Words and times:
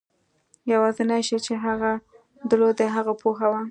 یوازېنی 0.73 1.21
شی 1.27 1.37
چې 1.45 1.53
هغه 1.65 1.91
درلود 2.49 2.75
د 2.79 2.81
هغه 2.95 3.13
پوهه 3.21 3.47
وه. 3.51 3.59